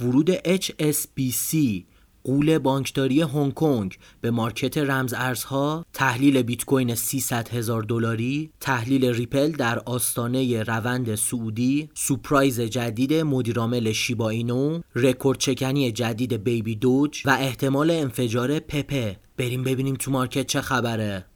ورود 0.00 0.34
HSBC 0.34 1.56
غول 2.24 2.58
بانکداری 2.58 3.22
هنگ 3.22 3.54
کنگ 3.54 3.98
به 4.20 4.30
market 4.30 4.78
رمز 4.78 5.14
ارزها 5.16 5.86
تحلیل 5.92 6.42
بیت 6.42 6.64
کوین 6.64 6.94
300 6.94 7.48
هزار 7.48 7.82
دلاری 7.82 8.50
تحلیل 8.60 9.04
ریپل 9.04 9.52
در 9.52 9.78
آستانه 9.78 10.62
روند 10.62 11.14
صعودی 11.14 11.88
سورپرایز 11.94 12.60
جدید 12.60 13.14
مدیرعامل 13.14 13.92
شیبا 13.92 14.42
اینو 14.42 14.80
رکورد 14.94 15.38
شکنی 15.38 15.92
جدید 15.92 16.44
بیبی 16.44 16.76
دوج 16.76 17.22
و 17.26 17.30
احتمال 17.30 17.90
انفجار 17.90 18.58
پپه. 18.58 19.16
بریم 19.36 19.64
ببینیم 19.64 19.94
تو 19.94 20.10
market 20.10 20.46
چه 20.46 20.60
خبره. 20.60 21.29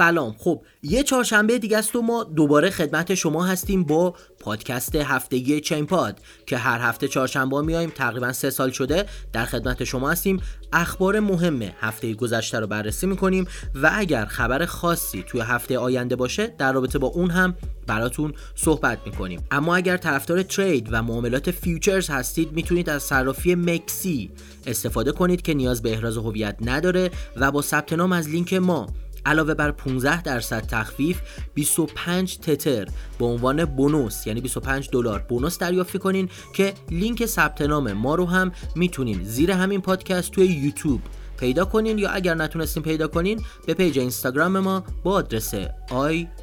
سلام. 0.00 0.34
خب 0.38 0.62
یه 0.82 1.02
چهارشنبه 1.02 1.58
دیگه 1.58 1.78
است 1.78 1.96
و 1.96 2.02
ما 2.02 2.24
دوباره 2.24 2.70
خدمت 2.70 3.14
شما 3.14 3.44
هستیم 3.44 3.84
با 3.84 4.14
پادکست 4.40 4.96
هفتگی 4.96 5.60
چین 5.60 5.86
پاد 5.86 6.20
که 6.46 6.56
هر 6.56 6.78
هفته 6.78 7.08
چهارشنبه 7.08 7.60
میایم 7.60 7.90
تقریبا 7.90 8.32
سه 8.32 8.50
سال 8.50 8.70
شده 8.70 9.06
در 9.32 9.44
خدمت 9.44 9.84
شما 9.84 10.10
هستیم. 10.10 10.40
اخبار 10.72 11.20
مهم 11.20 11.62
هفته 11.80 12.14
گذشته 12.14 12.60
رو 12.60 12.66
بررسی 12.66 13.06
می‌کنیم 13.06 13.46
و 13.74 13.90
اگر 13.94 14.24
خبر 14.24 14.64
خاصی 14.64 15.24
توی 15.28 15.40
هفته 15.40 15.78
آینده 15.78 16.16
باشه 16.16 16.46
در 16.58 16.72
رابطه 16.72 16.98
با 16.98 17.08
اون 17.08 17.30
هم 17.30 17.54
براتون 17.86 18.34
صحبت 18.54 18.98
می‌کنیم. 19.06 19.44
اما 19.50 19.76
اگر 19.76 19.96
طرفدار 19.96 20.42
trade 20.42 20.88
و 20.90 21.02
معاملات 21.02 21.50
futures 21.50 22.10
هستید 22.10 22.52
می‌تونید 22.52 22.90
از 22.90 23.02
صرافی 23.02 23.54
مکسی 23.54 24.30
استفاده 24.66 25.12
کنید 25.12 25.42
که 25.42 25.54
نیاز 25.54 25.82
به 25.82 25.92
احراز 25.92 26.16
هویت 26.16 26.56
نداره 26.60 27.10
و 27.36 27.50
با 27.50 27.62
ثبت 27.62 27.92
نام 27.92 28.12
از 28.12 28.28
لینک 28.28 28.54
ما 28.54 28.86
علاوه 29.26 29.54
بر 29.54 29.70
15 29.70 30.22
درصد 30.22 30.60
تخفیف 30.60 31.20
25 31.54 32.38
تتر 32.38 32.88
به 33.18 33.24
عنوان 33.24 33.64
bonus 33.64 34.26
یعنی 34.26 34.40
25 34.40 34.88
دلار 34.92 35.18
bonus 35.18 35.58
دریافت 35.58 35.96
کنین 35.96 36.28
که 36.54 36.74
لینک 36.90 37.26
ثبت 37.26 37.62
نام 37.62 37.92
ما 37.92 38.14
رو 38.14 38.26
هم 38.26 38.52
می‌تونین 38.76 39.24
زیر 39.24 39.50
همین 39.50 39.80
پادکست 39.80 40.30
توی 40.30 40.46
یوتیوب 40.46 41.00
پیدا 41.40 41.64
کنین 41.64 41.98
یا 41.98 42.10
اگر 42.10 42.34
نتونستین 42.34 42.82
پیدا 42.82 43.08
کنین 43.08 43.40
به 43.66 43.74
page 43.74 43.98
اینستاگرام 43.98 44.58
ما 44.58 44.84
با 45.04 45.12
آدرس 45.12 45.54
IRBLC 45.88 46.36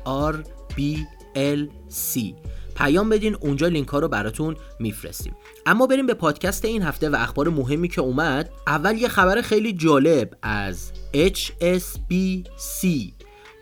پیام 2.78 3.10
بدین 3.10 3.36
اونجا 3.40 3.68
لینک 3.68 3.88
ها 3.88 4.00
رو 4.00 4.08
براتون 4.08 4.56
میفرستیم. 4.80 5.36
اما 5.66 5.88
بریم 5.88 6.06
به 6.06 6.14
پادکست 6.14 6.66
این 6.66 6.84
هفته 6.84 7.10
و 7.10 7.16
اخبار 7.16 7.50
مهمی 7.50 7.88
که 7.88 8.02
اومد. 8.02 8.50
اول 8.68 8.98
یه 8.98 9.08
خبر 9.08 9.42
خیلی 9.42 9.74
جالب 9.74 10.34
از 10.42 10.92
HSBC 11.34 12.88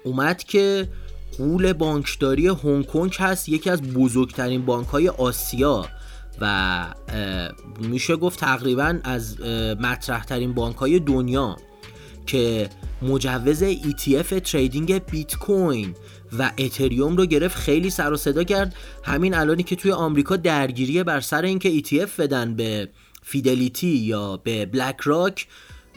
اومد 0.03 0.43
که 0.43 0.87
قول 1.37 1.73
بانکداری 1.73 2.47
هنگ 2.47 2.85
کنگ 2.85 3.15
هست 3.19 3.49
یکی 3.49 3.69
از 3.69 3.81
بزرگترین 3.81 4.65
بانک 4.65 4.87
های 4.87 5.09
آسیا 5.09 5.85
و 6.41 6.85
میشه 7.79 8.15
گفت 8.15 8.39
تقریبا 8.39 8.99
از 9.03 9.41
مطرح 9.79 10.23
ترین 10.23 10.53
بانک 10.53 10.75
های 10.75 10.99
دنیا. 10.99 11.57
که 12.25 12.69
مجوز 13.01 13.63
ETF 13.63 14.41
تریدینگ 14.43 15.05
بیت 15.05 15.35
کوین 15.35 15.95
و 16.39 16.51
اتریوم 16.57 17.17
رو 17.17 17.25
گرفت 17.25 17.57
خیلی 17.57 17.89
سر 17.89 18.13
و 18.13 18.17
صدا 18.17 18.43
کرد. 18.43 18.75
همین 19.03 19.33
الانی 19.33 19.63
که 19.63 19.75
توی 19.75 19.91
آمریکا 19.91 20.35
درگیریه 20.35 21.03
بر 21.03 21.19
سر 21.19 21.41
اینکه 21.41 21.81
ETF 21.81 22.09
بدن 22.19 22.55
به 22.55 22.89
فیدلیتی 23.23 23.87
یا 23.87 24.37
به 24.37 24.65
بلک 24.65 24.97
راک 25.03 25.47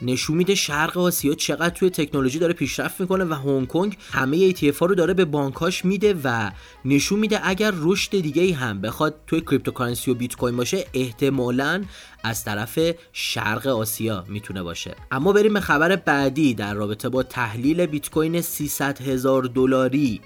نشون 0.01 0.37
میده 0.37 0.55
شرق 0.55 0.97
آسیا 0.97 1.33
چقدر 1.33 1.69
توی 1.69 1.89
تکنولوژی 1.89 2.39
داره 2.39 2.53
پیشرفت 2.53 3.01
می‌کنه 3.01 3.25
و 3.25 3.33
هنگ 3.33 3.67
کنگ 3.67 3.97
همه 4.11 4.53
ETF 4.53 4.77
ها 4.77 4.85
رو 4.85 4.95
داره 4.95 5.13
به 5.13 5.25
بانکاش 5.25 5.85
میده 5.85 6.15
و 6.23 6.51
نشون 6.85 7.19
میده 7.19 7.39
اگر 7.43 7.73
رشد 7.77 8.11
دیگه 8.11 8.41
ای 8.41 8.51
هم 8.51 8.81
بخواد 8.81 9.15
توی 9.27 9.41
cryptocurrency 9.41 10.11
و 10.11 10.13
بیت 10.13 10.35
کوین 10.35 10.57
باشه 10.57 10.85
احتمالاً 10.93 11.83
از 12.23 12.45
طرف 12.45 12.79
شرق 13.13 13.67
آسیا 13.67 14.25
می‌تونه 14.27 14.63
باشه. 14.63 14.95
اما 15.11 15.33
بریم 15.33 15.53
به 15.53 15.59
خبر 15.59 15.95
بعدی 15.95 16.53
در 16.53 16.73
رابطه 16.73 17.09
با 17.09 17.23
تحلیل 17.23 17.85
بیت 17.85 18.09
کوین 18.09 18.41
300 18.41 19.01
هزار 19.01 19.43
دلاری. 19.43 20.21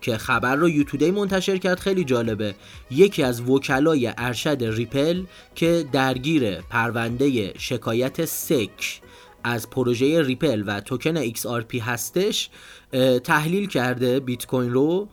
که 0.00 0.16
خبر 0.18 0.56
رو 0.56 0.68
یوتودی 0.68 1.10
منتشر 1.10 1.56
کرد 1.56 1.80
خیلی 1.80 2.04
جالبه. 2.04 2.54
یکی 2.90 3.22
از 3.22 3.40
وکلای 3.40 4.12
ارشد 4.18 4.58
ریپل 4.60 5.24
که 5.54 5.84
درگیر 5.92 6.60
پرونده 6.60 7.58
شکایت 7.58 8.24
SEC 8.24 9.00
از 9.44 9.70
پروژه 9.70 10.22
ریپل 10.22 10.64
و 10.66 10.80
توکن 10.80 11.30
XRP 11.32 11.74
هستش 11.74 12.50
تحلیل 13.24 13.68
کرده 13.68 14.20
بیت 14.20 14.46
کوین 14.46 14.72
رو 14.72 15.08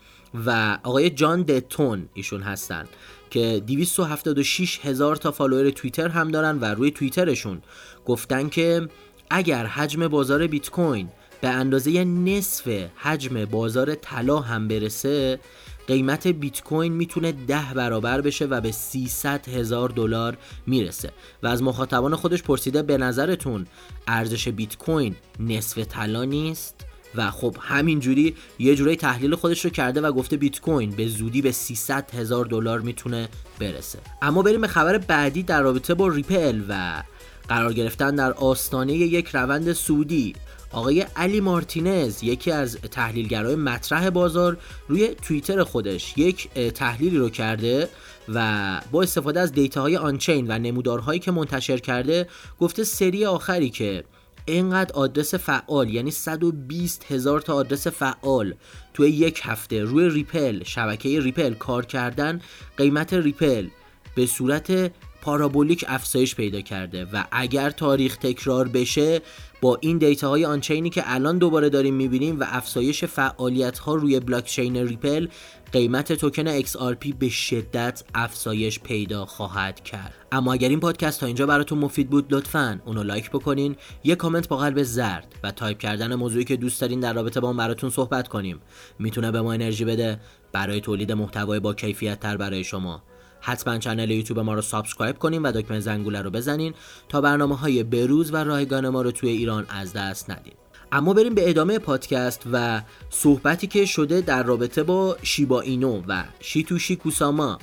و 0.45 0.77
آقای 0.83 1.09
جان 1.09 1.41
دتون 1.41 2.09
ایشون 2.13 2.41
هستن 2.41 2.85
که 3.29 3.63
276 3.67 4.79
هزار 4.83 5.15
تا 5.15 5.31
follower 5.31 5.69
توییتر 5.69 6.07
هم 6.07 6.31
دارن 6.31 6.59
و 6.59 6.65
روی 6.65 6.91
توییترشون 6.91 7.61
گفتن 8.05 8.49
که 8.49 8.89
اگر 9.29 9.65
حجم 9.65 10.07
بازار 10.07 10.47
بیت 10.47 10.69
کوین 10.69 11.09
به 11.41 11.47
اندازه 11.47 12.03
نصف 12.03 12.67
حجم 12.95 13.45
بازار 13.45 13.95
طلا 13.95 14.39
هم 14.39 14.67
برسه 14.67 15.39
قیمت 15.87 16.27
بیت 16.27 16.63
کوین 16.63 16.93
می‌تونه 16.93 17.31
ده 17.31 17.73
برابر 17.75 18.21
بشه 18.21 18.45
و 18.45 18.61
به 18.61 18.71
300 18.71 19.49
هزار 19.49 19.89
دلار 19.89 20.37
می‌رسه. 20.67 21.11
و 21.43 21.47
از 21.47 21.63
مخاطبان 21.63 22.15
خودش 22.15 22.43
پرسیده 22.43 22.81
به 22.81 22.97
نظرتون 22.97 23.67
ارزش 24.07 24.47
بیت 24.47 24.77
کوین 24.77 25.15
نصف 25.39 25.77
طلا 25.77 26.23
نیست؟ 26.23 26.75
و 27.15 27.31
خب 27.31 27.55
همینجوری 27.59 28.35
یه 28.59 28.75
جوری 28.75 28.95
تحلیل 28.95 29.35
خودش 29.35 29.65
رو 29.65 29.71
کرده 29.71 30.01
و 30.01 30.11
گفته 30.11 30.37
بیت 30.37 30.61
کوین 30.61 30.89
به 30.89 31.07
زودی 31.07 31.41
به 31.41 31.51
300 31.51 32.15
هزار 32.15 32.45
دلار 32.45 32.79
می‌تونه 32.79 33.29
برسه. 33.59 33.99
اما 34.21 34.41
بریم 34.41 34.61
به 34.61 34.67
خبر 34.67 34.97
بعدی 34.97 35.43
در 35.43 35.61
رابطه 35.61 35.93
با 35.93 36.07
ریپل 36.07 36.61
و 36.69 37.03
قرار 37.47 37.73
گرفتن 37.73 38.15
در 38.15 38.33
آستانه 38.33 38.93
یک 38.93 39.27
روند 39.27 39.73
سودی. 39.73 40.33
آقای 40.75 41.05
علی 41.15 41.39
مارتینز 41.39 42.23
یکی 42.23 42.51
از 42.51 42.77
تحلیلگرای 42.77 43.55
مطرح 43.55 44.09
بازار 44.09 44.57
روی 44.87 45.15
توییتر 45.21 45.63
خودش 45.63 46.17
یک 46.17 46.49
تحلیلی 46.53 47.17
رو 47.17 47.29
کرده 47.29 47.89
و 48.33 48.81
با 48.91 49.01
استفاده 49.01 49.39
از 49.39 49.51
data 49.51 49.97
های 49.97 50.07
on-chain 50.07 50.45
و 50.47 50.59
نمودارهایی 50.59 51.19
که 51.19 51.31
منتشر 51.31 51.77
کرده 51.77 52.27
گفته 52.59 52.83
سری 52.83 53.25
آخری 53.25 53.69
که 53.69 54.03
اینقدر 54.45 54.93
آدرس 54.93 55.35
فعال 55.35 55.89
یعنی 55.89 56.11
120 56.11 57.11
هزار 57.11 57.41
تا 57.41 57.53
آدرس 57.53 57.87
فعال 57.87 58.53
توی 58.93 59.09
یک 59.09 59.41
هفته 59.43 59.83
روی 59.83 60.09
ریپل 60.09 60.63
شبکه 60.63 61.19
ریپل 61.19 61.53
کار 61.53 61.85
کردن 61.85 62.41
قیمت 62.77 63.13
ریپل 63.13 63.67
به 64.15 64.25
صورت 64.25 64.91
parabolic 65.25 65.85
افزایش 65.87 66.35
پیدا 66.35 66.61
کرده 66.61 67.05
و 67.05 67.23
اگر 67.31 67.69
تاریخ 67.69 68.17
تکرار 68.17 68.67
بشه 68.67 69.21
با 69.61 69.77
این 69.81 69.97
data 69.97 70.29
های 70.29 70.45
on-chain 70.45 70.84
ی 70.84 70.89
که 70.89 71.03
الان 71.05 71.37
دوباره 71.37 71.69
داریم 71.69 71.93
می‌بینیم 71.93 72.39
و 72.39 72.45
افزایش 72.47 73.03
فعالیت 73.03 73.79
ها 73.79 73.95
روی 73.95 74.19
بلاکچین 74.19 74.75
ریپل 74.87 75.27
قیمت 75.71 76.13
توکن 76.13 76.61
XRP 76.61 77.13
به 77.19 77.29
شدت 77.29 78.03
افزایش 78.15 78.79
پیدا 78.79 79.25
خواهد 79.25 79.83
کرد. 79.83 80.13
اما 80.31 80.53
اگر 80.53 80.69
این 80.69 80.79
پادکست 80.79 81.19
تا 81.19 81.25
اینجا 81.25 81.45
براتون 81.45 81.79
مفید 81.79 82.09
بود 82.09 82.33
لطفا 82.33 82.81
اونو 82.85 83.03
لایک 83.03 83.29
بکنین 83.29 83.75
یه 84.03 84.15
کامنت 84.15 84.47
با 84.47 84.57
قلب 84.57 84.83
زرد 84.83 85.35
و 85.43 85.51
تایپ 85.51 85.77
کردن 85.77 86.15
موضوعی 86.15 86.45
که 86.45 86.55
دوست 86.55 86.81
دارین 86.81 86.99
در 86.99 87.13
رابطه 87.13 87.39
با 87.39 87.47
اون 87.47 87.57
براتون 87.57 87.89
صحبت 87.89 88.27
کنیم. 88.27 88.59
می‌تونه 88.99 89.31
به 89.31 89.41
ما 89.41 89.53
انرژی 89.53 89.85
بده. 89.85 90.19
برای 90.51 90.81
تولید 90.81 91.11
محتوای 91.11 91.59
با 91.59 91.73
کیفیت 91.73 92.19
تر 92.19 92.37
برای 92.37 92.63
شما. 92.63 93.03
حتما 93.45 93.77
channel 93.77 94.11
یوتیوب 94.11 94.39
ما 94.39 94.53
رو 94.53 94.61
subscribe 94.61 95.17
کنین 95.17 95.41
و 95.41 95.51
دکمه 95.51 95.79
زنگوله 95.79 96.21
رو 96.21 96.29
بزنین 96.29 96.73
تا 97.09 97.21
برنامه 97.21 97.57
های 97.57 97.83
بروز 97.83 98.33
و 98.33 98.37
رایگان 98.37 98.89
ما 98.89 99.01
رو 99.01 99.11
توی 99.11 99.29
ایران 99.29 99.65
از 99.69 99.93
دست 99.93 100.29
ندین. 100.29 100.53
اما 100.91 101.13
بریم 101.13 101.35
به 101.35 101.49
ادامه 101.49 101.79
پادکست 101.79 102.41
و 102.51 102.81
صحبتی 103.09 103.67
که 103.67 103.85
شده 103.85 104.21
در 104.21 104.43
رابطه 104.43 104.83
با 104.83 105.17
شیبا 105.21 105.61
اینو 105.61 106.01
و 106.07 106.23
شیتوشی 106.39 106.95
کوساما 106.95 107.59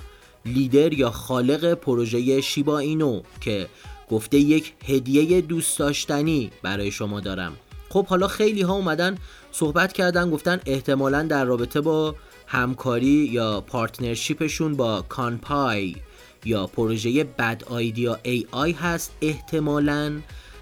لیدر 0.47 0.93
یا 0.93 1.11
خالق 1.11 1.75
پروژه 1.75 2.41
شیبا 2.41 2.79
اینو 2.79 3.23
که 3.41 3.69
گفته 4.11 4.39
یک 4.39 4.73
هدیه 4.85 5.41
دوست 5.41 5.79
داشتنی 5.79 6.51
برای 6.63 6.91
شما 6.91 7.21
دارم. 7.21 7.57
خب 7.89 8.07
حالا 8.07 8.29
خیلی 8.29 8.63
ها 8.63 8.75
اومدن 8.75 9.19
صحبت 9.53 9.93
کردن 9.93 10.31
گفتن 10.31 10.61
احتمالا 10.67 11.23
در 11.23 11.45
رابطه 11.45 11.81
با 11.81 12.15
همکاری 12.53 13.29
یا 13.33 13.61
پارتنرشیپشون 13.61 14.77
با 14.77 15.03
کانپای 15.09 15.97
یا 16.45 16.67
پروژه 16.67 17.25
Bad 17.25 17.63
Idea 17.67 18.19
AI 18.23 18.73
هست 18.73 19.13
احتمالاً. 19.23 20.13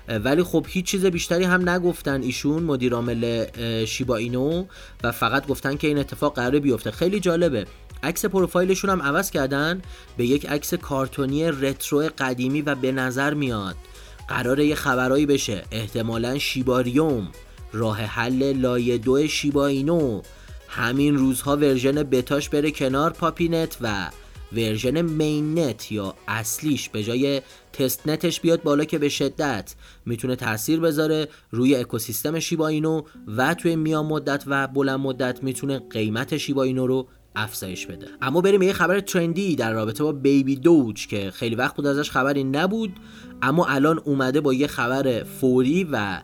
ولی 0.08 0.42
خب 0.42 0.66
هیچ 0.69 0.84
چیز 0.84 1.04
بیشتری 1.04 1.44
هم 1.44 1.69
نگفتن 1.69 2.22
ایشون 2.22 2.62
مدیر 2.62 2.94
عامل 2.94 3.46
شیبا 3.84 4.16
اینو 4.16 4.64
و 5.02 5.12
فقط 5.12 5.46
گفتن 5.46 5.76
که 5.76 5.88
این 5.88 5.98
اتفاق 5.98 6.34
قراره 6.34 6.60
بیفته. 6.60 6.90
خیلی 6.90 7.20
جالبه. 7.20 7.66
عکس 8.02 8.25
پروفایلشون 8.25 8.90
هم 8.90 9.02
عوض 9.02 9.31
کردن 9.31 9.82
به 10.16 10.26
یک 10.26 10.46
عکس 10.46 10.75
کارتونی 10.75 11.44
retro 11.50 12.08
قدیمی 12.19 12.62
و 12.62 12.75
به 12.75 12.92
نظر 12.92 13.34
میاد 13.34 13.76
قراره 14.28 14.66
یه 14.66 14.75
خبرایی 14.75 15.26
بشه. 15.26 15.64
احتمالا 15.70 16.38
شیباریوم 16.38 17.28
راه 17.72 18.00
حل 18.00 18.52
لایه 18.52 18.98
دو 18.98 19.26
شیبا 19.26 19.66
اینو 19.66 20.22
همین 20.72 21.17
روزها 21.17 21.56
version 21.56 22.02
بتاش 22.02 22.49
بره 22.49 22.70
کنار 22.70 23.11
پاپی‌نت 23.10 23.76
و 23.81 24.11
version 24.52 25.02
mainnet 25.02 25.92
یا 25.93 26.14
اصلیش 26.28 26.88
به 26.88 27.02
جای 27.02 27.43
testnet 27.72 28.08
ش 28.08 28.40
بیاد 28.40 28.62
بالا 28.62 28.84
که 28.84 28.99
به 28.99 29.08
شدت 29.08 29.75
می‌تونه 30.06 30.37
تاثیر 30.37 30.81
بذاره 30.81 31.28
روی 31.50 31.76
اکوسیستم 31.76 32.38
شیبا 32.38 32.69
اینو 32.69 33.02
و 33.37 33.55
توی 33.55 33.76
میان 33.76 34.06
مدت 34.06 34.44
و 34.46 34.67
بلند 34.67 35.00
مدت 35.00 35.43
می‌تونه 35.43 35.78
قیمت 35.90 36.37
شیبا 36.37 36.62
اینو 36.62 36.87
رو 36.87 37.06
افزایش 37.37 37.87
بده. 37.87 38.06
اما 38.23 38.40
بریم 38.40 38.62
یه 38.62 38.73
خبر 38.73 39.00
trend 39.00 39.47
ی 39.47 39.56
در 39.56 39.73
رابطه 39.73 40.05
با 40.05 40.12
بیبی 40.12 40.56
دوج 40.56 41.06
که 41.06 41.31
خیلی 41.31 41.55
وقت 41.55 41.76
بود 41.76 41.87
ازش 41.87 42.11
خبری 42.11 42.44
نبود 42.44 42.93
اما 43.43 43.66
الان 43.66 43.99
اومده 43.99 44.40
با 44.40 44.55
یه 44.55 44.66
خبر 44.66 45.23
فوری 45.23 45.84
و 45.93 46.20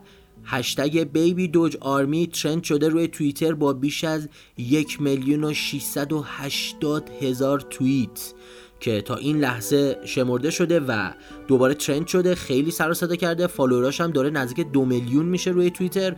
هشتگ 0.49 1.03
بیبی 1.03 1.47
دوج 1.47 1.77
آرمی 1.81 2.27
trend 2.27 2.63
شده 2.63 2.89
روی 2.89 3.07
توییتر 3.07 3.53
با 3.53 3.73
بیش 3.73 4.03
از 4.03 4.29
یک 4.57 5.01
میلیون 5.01 5.43
و 5.43 5.53
680 5.53 7.09
هزار 7.21 7.59
توییت 7.59 8.33
که 8.79 9.01
تا 9.01 9.15
این 9.15 9.39
لحظه 9.39 9.97
شمرده 10.05 10.49
شده 10.51 10.79
و 10.79 11.11
دوباره 11.47 11.73
trend 11.73 12.07
شده 12.07 12.35
خیلی 12.35 12.71
سر 12.71 12.93
صدا 12.93 13.15
کرده. 13.15 13.47
follower 13.47 13.90
اش 13.90 14.01
هم 14.01 14.11
داره 14.11 14.29
نزدیک 14.29 14.67
دو 14.67 14.85
میلیون 14.85 15.25
میشه 15.25 15.51
روی 15.51 15.69
توییتر 15.69 16.15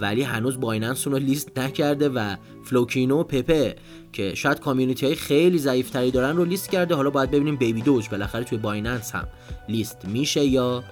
ولی 0.00 0.22
هنوز 0.22 0.60
بایننس 0.60 1.06
رو 1.06 1.16
لیست 1.18 1.58
نکرده 1.58 2.08
و 2.08 2.36
فلوکی 2.64 3.01
اینو 3.01 3.20
و 3.20 3.24
پپه 3.24 3.76
که 4.12 4.34
شاید 4.34 4.60
community 4.60 5.06
های 5.06 5.14
خیلی 5.14 5.58
ضعیفتری 5.58 6.10
دارن 6.10 6.36
رو 6.36 6.44
لیست 6.44 6.70
کرده. 6.70 6.94
حالا 6.94 7.10
باید 7.10 7.30
ببینیم 7.30 7.56
بیبی 7.56 7.82
دوج 7.82 8.08
بالاخره 8.08 8.44
توی 8.44 8.58
بایننس 8.58 9.14
هم 9.14 9.28
لیست 9.68 10.04
میشه 10.04 10.44
یا 10.44 10.84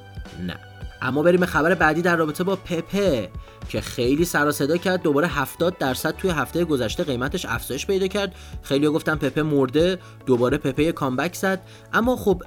نه. 0.46 0.68
اما 1.02 1.22
بریم 1.22 1.40
به 1.40 1.46
خبر 1.46 1.74
بعدی 1.74 2.02
در 2.02 2.16
رابطه 2.16 2.44
با 2.44 2.56
پپه 2.56 3.28
که 3.68 3.80
خیلی 3.80 4.24
سر 4.24 4.50
صدا 4.50 4.76
کرد. 4.76 5.02
دوباره 5.02 5.26
70 5.28 5.78
درصد 5.78 6.16
توی 6.16 6.30
هفته 6.30 6.64
گذشته 6.64 7.04
قیمتش 7.04 7.46
افزایش 7.46 7.86
پیدا 7.86 8.06
کرد. 8.06 8.34
خیلی 8.62 8.88
گفتن 8.88 9.14
پپه 9.14 9.42
مرده 9.42 9.98
دوباره 10.26 10.58
پپه 10.58 10.92
کامبک 10.92 11.34
زد. 11.34 11.60
اما 11.92 12.16
خب 12.16 12.42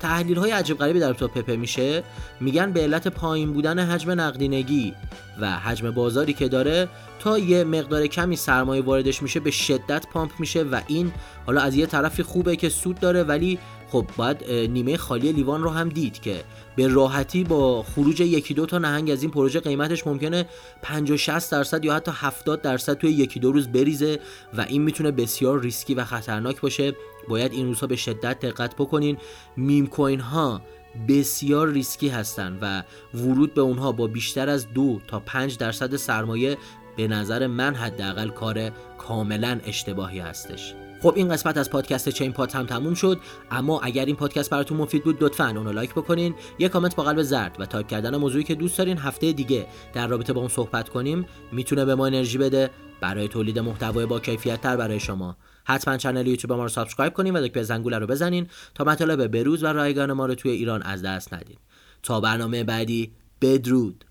تحلیل 0.00 0.38
های 0.38 0.50
عجیب 0.50 0.78
غریبی 0.78 1.00
در 1.00 1.12
تو 1.12 1.28
پپه 1.28 1.56
میشه. 1.56 2.02
میگن 2.40 2.72
به 2.72 2.80
علت 2.80 3.08
پایین 3.08 3.52
بودن 3.52 3.78
حجم 3.78 4.10
نقدینگی 4.10 4.94
و 5.40 5.50
حجم 5.50 5.90
بازاری 5.90 6.32
که 6.32 6.48
داره 6.48 6.88
تا 7.18 7.38
یه 7.38 7.64
مقدار 7.64 8.06
کمی 8.06 8.36
سرمایه 8.36 8.82
واردش 8.82 9.22
میشه 9.22 9.40
به 9.40 9.50
شدت 9.50 10.06
پامپ 10.12 10.30
میشه 10.38 10.62
و 10.62 10.80
این 10.86 11.12
حالا 11.46 11.60
از 11.60 11.74
یه 11.74 11.86
طرفی 11.86 12.22
خوبه 12.22 12.56
که 12.56 12.68
سود 12.68 13.00
داره 13.00 13.22
ولی 13.22 13.58
خب 13.90 14.06
باید 14.16 14.50
نیمه 14.50 14.96
خالی 14.96 15.32
لیوان 15.32 15.62
رو 15.62 15.70
هم 15.70 15.88
دید 15.88 16.20
که 16.20 16.44
به 16.76 16.88
راحتی 16.88 17.44
با 17.44 17.82
خروج 17.82 18.20
یکی 18.20 18.54
دو 18.54 18.66
تا 18.66 18.78
نهنگ 18.78 19.10
از 19.10 19.22
این 19.22 19.30
پروژه 19.30 19.60
قیمتش 19.60 20.06
ممکنه 20.06 20.46
50 20.82 21.16
60 21.16 21.52
درصد 21.52 21.84
یا 21.84 21.94
حتی 21.94 22.12
70 22.14 22.62
درصد 22.62 22.94
توی 22.94 23.10
یکی 23.10 23.40
دو 23.40 23.52
روز 23.52 23.68
بریزه 23.68 24.20
و 24.54 24.60
این 24.60 24.82
می‌تونه 24.82 25.10
بسیار 25.10 25.60
ریسکی 25.60 25.94
و 25.94 26.04
خطرناک 26.04 26.60
باشه. 26.60 26.96
باید 27.28 27.52
این 27.52 27.66
روزها 27.66 27.86
به 27.86 27.96
شدت 27.96 28.40
دقت 28.40 28.74
بکنین. 28.74 29.18
meme 29.56 29.86
coin 29.86 30.20
ها 30.20 30.60
بسیار 31.08 31.68
ریسکی 31.68 32.08
هستند 32.08 32.58
و 32.62 32.82
ورود 33.14 33.54
به 33.54 33.60
اونها 33.60 33.92
با 33.92 34.06
بیشتر 34.06 34.48
از 34.48 34.72
دو 34.72 35.00
تا 35.06 35.20
5 35.20 35.58
درصد 35.58 35.96
سرمایه 35.96 36.58
به 36.96 37.08
نظر 37.08 37.46
من 37.46 37.74
حداقل 37.74 38.28
کار 38.28 38.70
کاملا 38.98 39.60
اشتباهی 39.66 40.18
هستش. 40.18 40.74
خب 41.02 41.12
این 41.16 41.28
قسمت 41.28 41.56
از 41.56 41.70
پادکست 41.70 42.08
چین 42.08 42.32
پاد 42.32 42.52
هم 42.52 42.66
تموم 42.66 42.94
شد. 42.94 43.20
اما 43.50 43.80
اگر 43.80 44.04
این 44.04 44.16
پادکست 44.16 44.50
براتون 44.50 44.78
مفید 44.78 45.04
بود 45.04 45.24
لطفا 45.24 45.48
اونو 45.48 45.72
لایک 45.72 45.90
بکنین. 45.90 46.34
یه 46.58 46.68
کامنت 46.68 46.96
با 46.96 47.02
قلب 47.02 47.22
زرد 47.22 47.56
و 47.58 47.66
تایپ 47.66 47.86
کردن 47.86 48.16
موضوعی 48.16 48.44
که 48.44 48.54
دوست 48.54 48.78
دارین 48.78 48.98
هفته 48.98 49.32
دیگه 49.32 49.66
در 49.92 50.06
رابطه 50.06 50.32
با 50.32 50.40
اون 50.40 50.48
صحبت 50.48 50.88
کنیم 50.88 51.26
می‌تونه 51.52 51.84
به 51.84 51.94
ما 51.94 52.06
انرژی 52.06 52.38
بده. 52.38 52.70
برای 53.00 53.28
تولید 53.28 53.58
محتوای 53.58 54.06
با 54.06 54.20
کیفیت 54.20 54.60
تر 54.60 54.76
برای 54.76 55.00
شما. 55.00 55.36
حتما 55.64 55.96
کانال 55.96 56.26
یوتیوب 56.26 56.52
ما 56.52 56.62
رو 56.62 56.68
subscribe 56.68 57.12
کنین 57.12 57.36
و 57.36 57.48
دکمه 57.48 57.62
زنگوله 57.62 57.98
رو 57.98 58.06
بزنین 58.06 58.46
تا 58.74 58.84
مطالب 58.84 59.26
بروز 59.26 59.64
و 59.64 59.66
رایگان 59.66 60.12
ما 60.12 60.26
رو 60.26 60.34
توی 60.34 60.50
ایران 60.50 60.82
از 60.82 61.02
دست 61.02 61.34
ندین. 61.34 61.56
تا 62.02 62.20
برنامه 62.20 62.64
بعدی 62.64 63.12
بدرود. 63.40 64.04